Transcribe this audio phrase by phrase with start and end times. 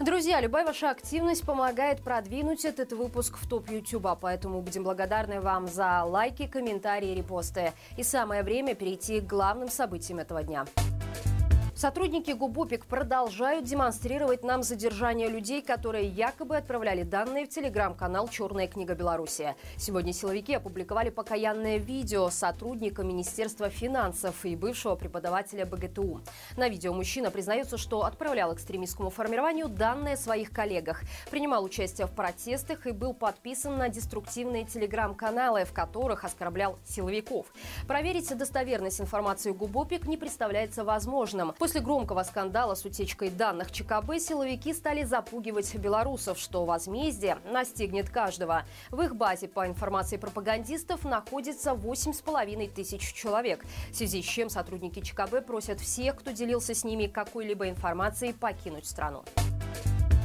[0.00, 5.66] Друзья, любая ваша активность помогает продвинуть этот выпуск в топ Ютуба, поэтому будем благодарны вам
[5.66, 7.72] за лайки, комментарии, репосты.
[7.96, 10.66] И самое время перейти к главным событиям этого дня.
[11.78, 18.96] Сотрудники ГУБОПИК продолжают демонстрировать нам задержание людей, которые якобы отправляли данные в телеграм-канал «Черная книга
[18.96, 19.54] Беларуси».
[19.76, 26.20] Сегодня силовики опубликовали покаянное видео сотрудника Министерства финансов и бывшего преподавателя БГТУ.
[26.56, 32.10] На видео мужчина признается, что отправлял экстремистскому формированию данные о своих коллегах, принимал участие в
[32.10, 37.46] протестах и был подписан на деструктивные телеграм-каналы, в которых оскорблял силовиков.
[37.86, 41.52] Проверить достоверность информации ГУБОПИК не представляется возможным.
[41.68, 48.64] После громкого скандала с утечкой данных ЧКБ силовики стали запугивать белорусов, что возмездие настигнет каждого.
[48.88, 55.00] В их базе, по информации пропагандистов, находится 8,5 тысяч человек, в связи с чем сотрудники
[55.00, 59.22] ЧКБ просят всех, кто делился с ними какой-либо информацией, покинуть страну.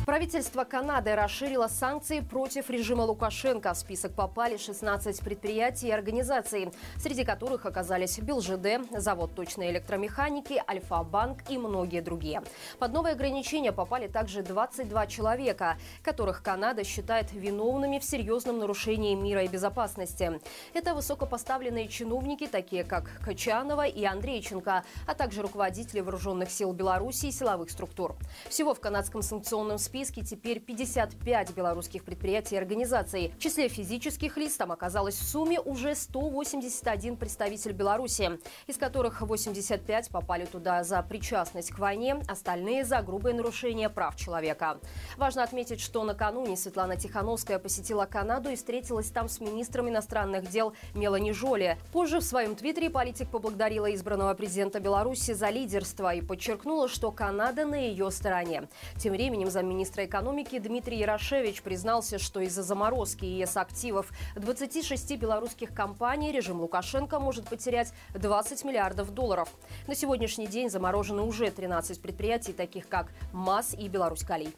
[0.06, 3.74] Правительство Канады расширило санкции против режима Лукашенко.
[3.74, 11.50] В список попали 16 предприятий и организаций, среди которых оказались БелЖД, завод точной электромеханики, Альфа-банк
[11.50, 12.44] и многие другие.
[12.80, 19.44] Под новые ограничения попали также 22 человека, которых Канада считает виновными в серьезном нарушении мира
[19.44, 20.42] и безопасности.
[20.74, 27.32] Это высокопоставленные чиновники, такие как Качанова и Андрейченко, а также руководители вооруженных сил Беларуси и
[27.32, 28.18] силовых структур.
[28.50, 33.32] Всего в канадском санкционном списке списке теперь 55 белорусских предприятий и организаций.
[33.38, 40.10] В числе физических лиц там оказалось в сумме уже 181 представитель Беларуси, из которых 85
[40.10, 44.80] попали туда за причастность к войне, остальные за грубые нарушения прав человека.
[45.16, 50.74] Важно отметить, что накануне Светлана Тихановская посетила Канаду и встретилась там с министром иностранных дел
[50.96, 51.78] Мелани Жоли.
[51.92, 57.68] Позже в своем твиттере политик поблагодарила избранного президента Беларуси за лидерство и подчеркнула, что Канада
[57.68, 58.68] на ее стороне.
[58.98, 65.74] Тем временем замминистра министра экономики Дмитрий Ярошевич признался, что из-за заморозки ЕС активов 26 белорусских
[65.74, 69.50] компаний режим Лукашенко может потерять 20 миллиардов долларов.
[69.88, 74.56] На сегодняшний день заморожены уже 13 предприятий, таких как МАЗ и Беларусь-Калий.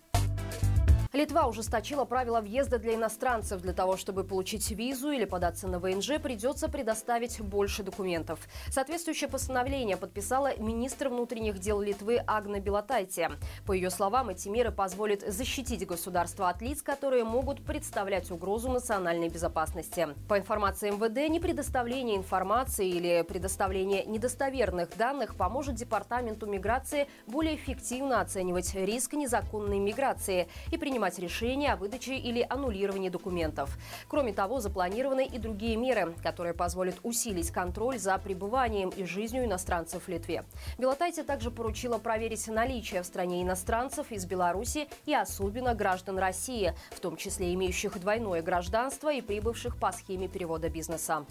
[1.16, 3.62] Литва ужесточила правила въезда для иностранцев.
[3.62, 8.40] Для того, чтобы получить визу или податься на ВНЖ, придется предоставить больше документов.
[8.70, 13.32] Соответствующее постановление подписала министр внутренних дел Литвы Агна Белотайте.
[13.66, 19.30] По ее словам, эти меры позволят защитить государство от лиц, которые могут представлять угрозу национальной
[19.30, 20.10] безопасности.
[20.28, 28.20] По информации МВД, не предоставление информации или предоставление недостоверных данных поможет Департаменту миграции более эффективно
[28.20, 33.78] оценивать риск незаконной миграции и принимать принимать решения о выдаче или аннулировании документов.
[34.08, 40.04] Кроме того, запланированы и другие меры, которые позволят усилить контроль за пребыванием и жизнью иностранцев
[40.04, 40.44] в Литве.
[40.80, 47.00] Белотайте также поручила проверить наличие в стране иностранцев из Беларуси и особенно граждан России, в
[47.00, 51.26] том числе имеющих двойное гражданство и прибывших по схеме перевода бизнеса.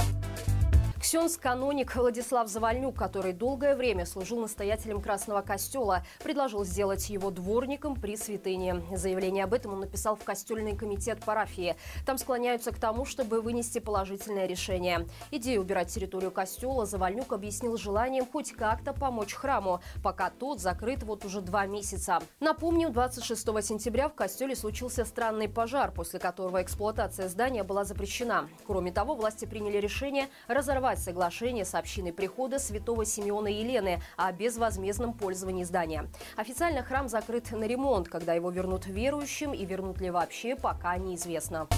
[1.04, 8.16] Ксенс-каноник Владислав Завальнюк, который долгое время служил настоятелем Красного Костела, предложил сделать его дворником при
[8.16, 8.82] святыне.
[8.91, 11.76] Заявление об этом он написал в Костельный комитет парафии.
[12.06, 15.06] Там склоняются к тому, чтобы вынести положительное решение.
[15.31, 21.26] Идею убирать территорию костела Завальнюк объяснил желанием хоть как-то помочь храму, пока тот закрыт вот
[21.26, 22.21] уже два месяца.
[22.41, 28.48] Напомню, 26 сентября в костеле случился странный пожар, после которого эксплуатация здания была запрещена.
[28.66, 34.32] Кроме того, власти приняли решение разорвать подписать соглашение с общиной прихода святого Симеона Елены о
[34.32, 36.09] безвозмездном пользовании здания.
[36.37, 38.09] Официально храм закрыт на ремонт.
[38.09, 41.69] Когда его вернут верующим и вернут ли вообще, пока неизвестно.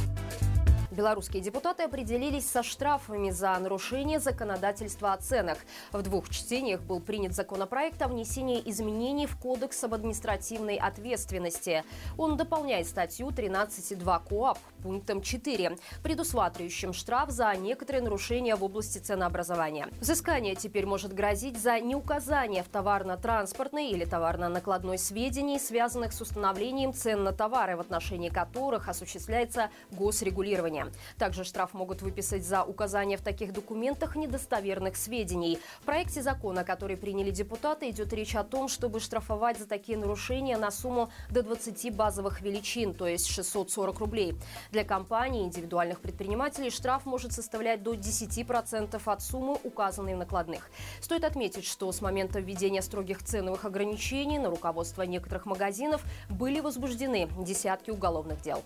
[0.96, 5.58] Белорусские депутаты определились со штрафами за нарушение законодательства о ценах.
[5.92, 11.84] В двух чтениях был принят законопроект о внесении изменений в Кодекс об административной ответственности.
[12.16, 19.88] Он дополняет статью 13.2 КОАП пунктом 4, предусматривающим штраф за некоторые нарушения в области ценообразования.
[20.00, 27.22] Взыскание теперь может грозить за неуказание в товарно-транспортной или товарно-накладной сведений, связанных с установлением цен
[27.22, 30.85] на товары, в отношении которых осуществляется госрегулирование
[31.18, 35.58] Также штраф могут выписать за указание в таких документах недостоверных сведений.
[35.80, 40.56] В проекте закона, который приняли депутаты, идет речь о том, чтобы штрафовать за такие нарушения
[40.56, 44.34] на сумму до 20 базовых величин, то есть 640 рублей.
[44.70, 50.70] Для компаний и индивидуальных предпринимателей штраф может составлять до 10% от суммы, указанной в накладных.
[51.00, 57.28] Стоит отметить, что с момента введения строгих ценовых ограничений на руководство некоторых магазинов были возбуждены
[57.38, 58.62] десятки уголовных дел.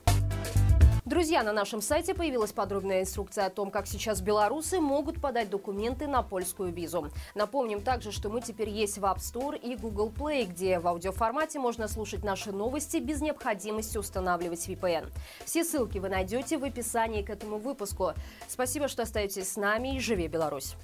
[1.11, 6.07] Друзья, на нашем сайте появилась подробная инструкция о том, как сейчас белорусы могут подать документы
[6.07, 7.09] на польскую визу.
[7.35, 11.59] Напомним также, что мы теперь есть в App Store и Google Play, где в аудиоформате
[11.59, 15.11] можно слушать наши новости без необходимости устанавливать VPN.
[15.45, 18.13] Все ссылки вы найдете в описании к этому выпуску.
[18.47, 20.77] Спасибо, что остаетесь с нами и живи Беларусь!